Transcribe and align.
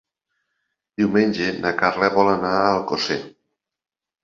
Diumenge 1.01 1.51
na 1.67 1.75
Carla 1.83 2.11
vol 2.17 2.33
anar 2.33 2.57
a 2.57 2.67
Alcosser. 2.73 3.21